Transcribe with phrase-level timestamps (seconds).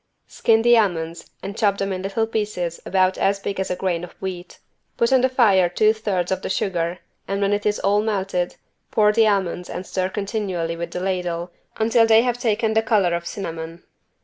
[0.25, 4.03] Skin the almonds and chop them in little pieces about as big as a grain
[4.03, 4.57] of wheat.
[4.97, 8.55] Put on the fire two thirds of the sugar and when it is all melted
[8.89, 13.13] pour the almonds and stir continually with the ladle until they have taken the color
[13.13, 13.83] of cinnamon.